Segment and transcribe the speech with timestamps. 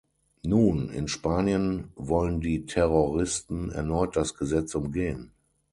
[0.41, 5.29] Nun, in Spanien wollen die Terroristen erneut das Gesetz umgehen.